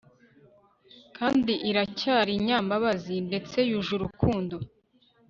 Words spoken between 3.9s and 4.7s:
urukundo